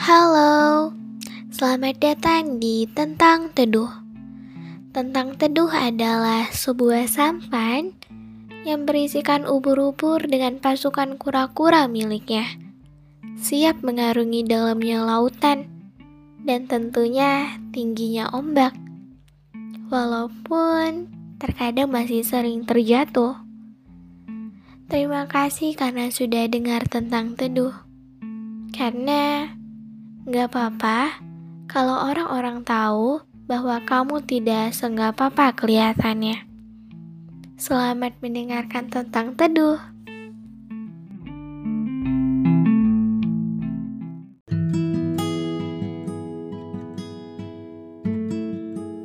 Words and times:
Halo, 0.00 0.96
selamat 1.52 2.00
datang 2.00 2.56
di 2.56 2.88
Tentang 2.88 3.52
Teduh. 3.52 3.92
Tentang 4.96 5.36
Teduh 5.36 5.68
adalah 5.68 6.48
sebuah 6.48 7.04
sampan 7.04 7.92
yang 8.64 8.88
berisikan 8.88 9.44
ubur-ubur 9.44 10.24
dengan 10.24 10.56
pasukan 10.56 11.20
kura-kura 11.20 11.84
miliknya. 11.84 12.48
Siap 13.44 13.84
mengarungi 13.84 14.40
dalamnya 14.48 15.04
lautan 15.04 15.68
dan 16.48 16.64
tentunya 16.64 17.60
tingginya 17.68 18.32
ombak. 18.32 18.72
Walaupun 19.92 21.12
terkadang 21.36 21.92
masih 21.92 22.24
sering 22.24 22.64
terjatuh. 22.64 23.36
Terima 24.88 25.28
kasih 25.28 25.76
karena 25.76 26.08
sudah 26.08 26.48
dengar 26.48 26.88
tentang 26.88 27.36
teduh. 27.36 27.76
Karena 28.72 29.59
Gak 30.30 30.54
apa-apa 30.54 31.18
kalau 31.66 32.06
orang-orang 32.06 32.62
tahu 32.62 33.18
bahwa 33.50 33.82
kamu 33.82 34.22
tidak 34.22 34.70
seenggak 34.70 35.18
apa-apa 35.18 35.58
kelihatannya. 35.58 36.46
Selamat 37.58 38.14
mendengarkan 38.22 38.86
tentang 38.86 39.34
teduh. 39.34 39.82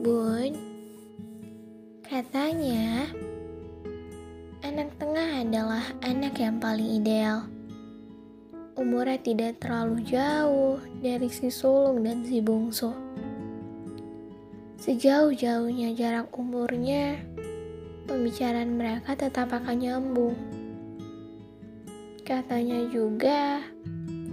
Bun, 0.00 0.56
katanya 2.00 3.12
anak 4.64 4.88
tengah 4.96 5.44
adalah 5.44 5.84
anak 6.00 6.32
yang 6.40 6.56
paling 6.56 6.96
ideal 6.96 7.44
umurnya 8.80 9.20
tidak 9.20 9.60
terlalu 9.60 10.00
jauh 10.08 10.80
dari 11.04 11.28
si 11.28 11.52
sulung 11.52 12.00
dan 12.00 12.24
si 12.24 12.40
bungsu. 12.40 12.88
Sejauh-jauhnya 14.80 15.92
jarak 15.92 16.32
umurnya, 16.32 17.20
pembicaraan 18.08 18.80
mereka 18.80 19.12
tetap 19.12 19.52
akan 19.52 19.76
nyambung. 19.76 20.32
Katanya 22.24 22.80
juga, 22.88 23.60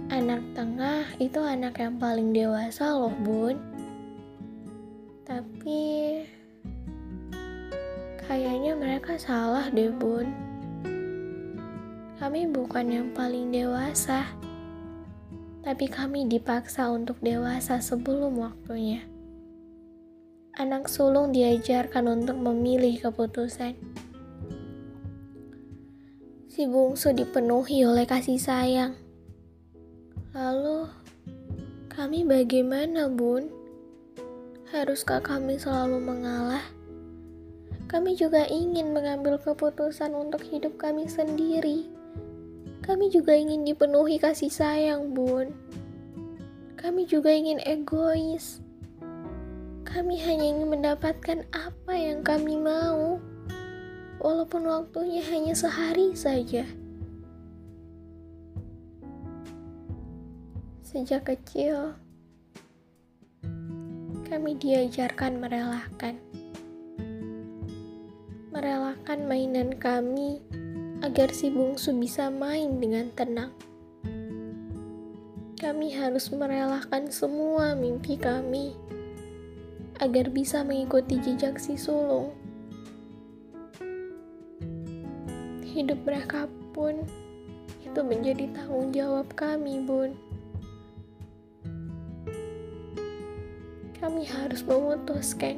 anak 0.08 0.40
tengah 0.56 1.04
itu 1.20 1.44
anak 1.44 1.76
yang 1.76 2.00
paling 2.00 2.32
dewasa 2.32 2.96
loh 2.96 3.12
bun. 3.20 3.60
Tapi, 5.28 6.24
kayaknya 8.24 8.72
mereka 8.72 9.20
salah 9.20 9.68
deh 9.68 9.92
bun 9.92 10.47
kami 12.18 12.50
bukan 12.50 12.90
yang 12.90 13.08
paling 13.14 13.54
dewasa, 13.54 14.26
tapi 15.62 15.86
kami 15.86 16.26
dipaksa 16.26 16.90
untuk 16.90 17.14
dewasa 17.22 17.78
sebelum 17.78 18.42
waktunya. 18.42 19.06
Anak 20.58 20.90
sulung 20.90 21.30
diajarkan 21.30 22.10
untuk 22.10 22.34
memilih 22.34 22.98
keputusan. 22.98 23.78
Si 26.50 26.66
bungsu 26.66 27.14
dipenuhi 27.14 27.86
oleh 27.86 28.02
kasih 28.02 28.42
sayang. 28.42 28.98
Lalu, 30.34 30.90
kami 31.86 32.26
bagaimana, 32.26 33.06
Bun? 33.06 33.46
Haruskah 34.74 35.22
kami 35.22 35.54
selalu 35.54 36.02
mengalah? 36.02 36.66
Kami 37.86 38.18
juga 38.18 38.42
ingin 38.50 38.90
mengambil 38.90 39.38
keputusan 39.38 40.18
untuk 40.18 40.42
hidup 40.42 40.74
kami 40.82 41.06
sendiri 41.06 41.97
kami 42.88 43.12
juga 43.12 43.36
ingin 43.36 43.68
dipenuhi 43.68 44.16
kasih 44.16 44.48
sayang, 44.48 45.12
Bun. 45.12 45.52
Kami 46.80 47.04
juga 47.04 47.28
ingin 47.28 47.60
egois. 47.68 48.64
Kami 49.84 50.16
hanya 50.24 50.56
ingin 50.56 50.72
mendapatkan 50.72 51.44
apa 51.52 51.92
yang 51.92 52.24
kami 52.24 52.56
mau, 52.56 53.20
walaupun 54.24 54.64
waktunya 54.64 55.20
hanya 55.28 55.52
sehari 55.52 56.16
saja. 56.16 56.64
Sejak 60.80 61.28
kecil, 61.28 61.92
kami 64.32 64.56
diajarkan 64.56 65.36
merelakan. 65.36 66.16
Merelakan 68.48 69.28
mainan 69.28 69.76
kami 69.76 70.40
agar 71.08 71.32
si 71.32 71.48
bungsu 71.48 71.96
bisa 71.96 72.28
main 72.28 72.84
dengan 72.84 73.08
tenang. 73.16 73.48
Kami 75.56 75.88
harus 75.96 76.28
merelakan 76.28 77.08
semua 77.08 77.72
mimpi 77.72 78.20
kami 78.20 78.76
agar 80.04 80.28
bisa 80.28 80.60
mengikuti 80.60 81.16
jejak 81.16 81.56
si 81.56 81.80
sulung. 81.80 82.36
Hidup 85.64 85.96
mereka 86.04 86.44
pun 86.76 87.00
itu 87.80 88.00
menjadi 88.04 88.44
tanggung 88.52 88.92
jawab 88.92 89.32
kami, 89.32 89.80
Bun. 89.88 90.12
Kami 93.96 94.28
harus 94.28 94.60
memutuskan 94.60 95.56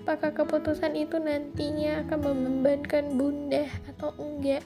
apakah 0.00 0.32
keputusan 0.32 0.96
itu 0.96 1.20
nantinya 1.20 2.00
akan 2.08 2.18
membebankan 2.24 3.12
bunda 3.20 3.68
atau 3.84 4.16
enggak. 4.16 4.64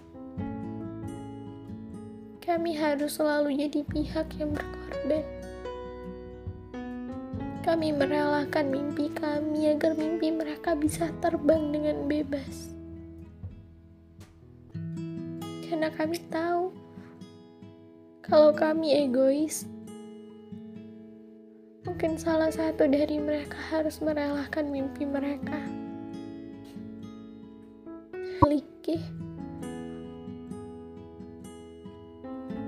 Kami 2.38 2.78
harus 2.78 3.18
selalu 3.18 3.58
jadi 3.66 3.82
pihak 3.82 4.30
yang 4.38 4.54
berkorban. 4.54 5.26
Kami 7.66 7.90
merelakan 7.90 8.70
mimpi 8.70 9.10
kami 9.10 9.74
agar 9.74 9.98
mimpi 9.98 10.30
mereka 10.30 10.78
bisa 10.78 11.10
terbang 11.18 11.74
dengan 11.74 12.06
bebas. 12.06 12.70
Karena 15.66 15.90
kami 15.90 16.22
tahu 16.30 16.70
kalau 18.22 18.54
kami 18.54 18.94
egois, 19.02 19.68
Mungkin 22.04 22.20
salah 22.20 22.52
satu 22.52 22.84
dari 22.84 23.16
mereka 23.16 23.56
harus 23.72 23.96
merelakan 24.04 24.68
mimpi 24.68 25.08
mereka. 25.08 25.56
Liki. 28.44 29.00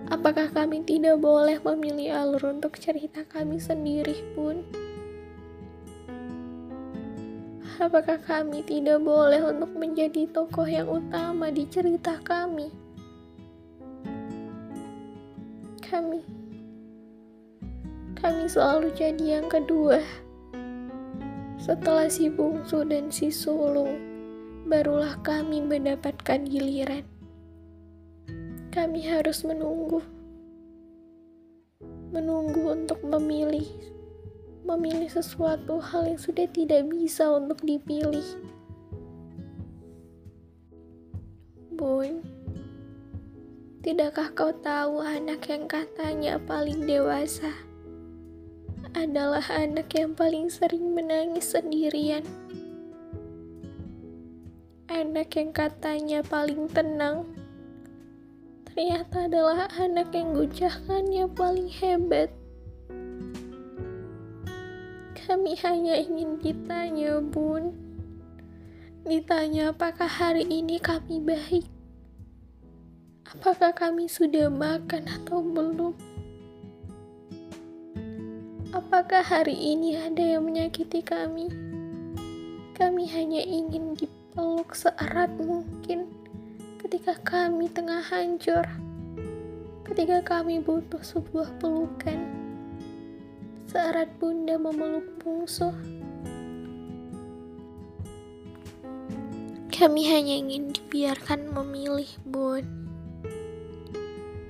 Apakah 0.08 0.48
kami 0.56 0.88
tidak 0.88 1.20
boleh 1.20 1.60
memilih 1.60 2.16
alur 2.16 2.56
untuk 2.56 2.80
cerita 2.80 3.28
kami 3.28 3.60
sendiri 3.60 4.24
pun? 4.32 4.64
Apakah 7.76 8.16
kami 8.24 8.64
tidak 8.64 9.04
boleh 9.04 9.52
untuk 9.52 9.68
menjadi 9.76 10.32
tokoh 10.32 10.64
yang 10.64 10.88
utama 10.88 11.52
di 11.52 11.68
cerita 11.68 12.16
kami? 12.24 12.72
Kami 15.84 16.45
kami 18.26 18.50
selalu 18.50 18.90
jadi 18.90 19.38
yang 19.38 19.46
kedua. 19.46 20.02
Setelah 21.62 22.10
si 22.10 22.26
bungsu 22.26 22.82
dan 22.82 23.06
si 23.06 23.30
sulung, 23.30 24.02
barulah 24.66 25.14
kami 25.22 25.62
mendapatkan 25.62 26.42
giliran. 26.42 27.06
Kami 28.74 29.06
harus 29.06 29.46
menunggu, 29.46 30.02
menunggu 32.10 32.74
untuk 32.74 32.98
memilih, 33.06 33.70
memilih 34.66 35.06
sesuatu 35.06 35.78
hal 35.78 36.10
yang 36.10 36.18
sudah 36.18 36.50
tidak 36.50 36.82
bisa 36.90 37.30
untuk 37.30 37.62
dipilih. 37.62 38.26
Bun, 41.78 42.26
tidakkah 43.86 44.34
kau 44.34 44.50
tahu 44.50 44.98
anak 44.98 45.46
yang 45.46 45.70
katanya 45.70 46.42
paling 46.42 46.90
dewasa? 46.90 47.65
Adalah 48.96 49.44
anak 49.52 49.92
yang 49.92 50.16
paling 50.16 50.48
sering 50.48 50.96
menangis 50.96 51.52
sendirian. 51.52 52.24
Anak 54.88 55.36
yang 55.36 55.52
katanya 55.52 56.24
paling 56.24 56.64
tenang, 56.72 57.28
ternyata 58.72 59.28
adalah 59.28 59.68
anak 59.76 60.08
yang 60.16 60.32
gucahannya 60.32 61.28
paling 61.36 61.68
hebat. 61.68 62.32
Kami 65.12 65.52
hanya 65.60 66.00
ingin 66.00 66.40
ditanya, 66.40 67.20
Bun. 67.20 67.76
Ditanya 69.04 69.76
apakah 69.76 70.08
hari 70.08 70.48
ini 70.48 70.80
kami 70.80 71.20
baik. 71.20 71.68
Apakah 73.28 73.76
kami 73.76 74.08
sudah 74.08 74.48
makan 74.48 75.04
atau 75.04 75.44
belum? 75.44 76.15
Apakah 78.74 79.22
hari 79.22 79.54
ini 79.54 79.94
ada 79.94 80.18
yang 80.18 80.42
menyakiti 80.42 80.98
kami? 80.98 81.46
Kami 82.74 83.06
hanya 83.14 83.38
ingin 83.38 83.94
dipeluk 83.94 84.74
seerat 84.74 85.30
mungkin 85.38 86.10
ketika 86.82 87.14
kami 87.22 87.70
tengah 87.70 88.02
hancur. 88.02 88.66
ketika 89.86 90.18
kami 90.18 90.58
butuh 90.58 90.98
sebuah 90.98 91.46
pelukan. 91.62 92.26
Seerat 93.70 94.10
bunda 94.18 94.58
memeluk 94.58 95.06
bungsu. 95.22 95.70
Kami 99.70 100.02
hanya 100.10 100.42
ingin 100.42 100.74
dibiarkan 100.74 101.54
memilih, 101.54 102.10
Bun. 102.26 102.85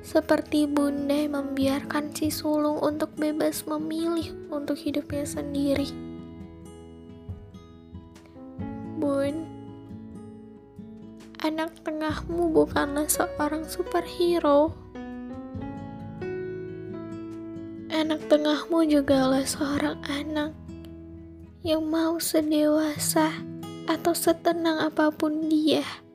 Seperti 0.07 0.71
bunda 0.71 1.27
membiarkan 1.27 2.15
si 2.15 2.31
sulung 2.31 2.79
untuk 2.79 3.11
bebas 3.19 3.67
memilih 3.67 4.31
untuk 4.55 4.79
hidupnya 4.79 5.27
sendiri. 5.27 5.91
Bun, 9.03 9.51
anak 11.43 11.75
tengahmu 11.83 12.55
bukanlah 12.55 13.11
seorang 13.11 13.67
superhero. 13.67 14.79
Anak 17.91 18.31
tengahmu 18.31 18.87
juga 18.87 19.27
adalah 19.27 19.43
seorang 19.43 19.99
anak 20.07 20.55
yang 21.67 21.83
mau 21.83 22.23
sedewasa 22.23 23.43
atau 23.91 24.15
setenang 24.15 24.87
apa 24.87 25.11
pun 25.11 25.51
dia. 25.51 26.06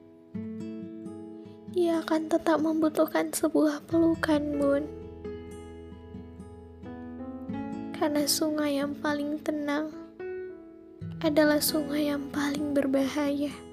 Dia 1.71 2.03
akan 2.03 2.27
tetap 2.27 2.59
membutuhkan 2.59 3.31
sebuah 3.31 3.87
pelukan, 3.87 4.43
Bun. 4.59 4.83
Karena 7.95 8.27
sungai 8.27 8.75
yang 8.75 8.91
paling 8.99 9.39
tenang 9.39 9.87
adalah 11.23 11.63
sungai 11.63 12.11
yang 12.11 12.27
paling 12.27 12.75
berbahaya. 12.75 13.70